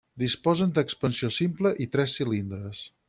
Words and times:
Disposen 0.21 0.71
d’expansió 0.77 1.29
simple 1.37 1.73
i 1.85 1.87
tres 1.97 2.17
cilindres. 2.21 2.83